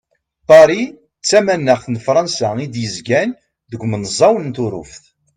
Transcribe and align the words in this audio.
Paris 0.47 0.89
d 1.21 1.23
tamanaxt 1.29 1.87
n 1.93 1.95
Frans 2.05 2.37
i 2.65 2.67
d-yezgan 2.73 3.29
deg 3.71 3.83
umenẓaw 3.85 4.35
n 4.39 4.49
Turuft. 4.55 5.03